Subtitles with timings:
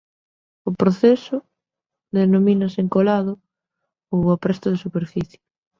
[0.69, 1.37] O proceso
[2.17, 3.33] denomínase encolado
[4.13, 5.39] ou apresto de superficie.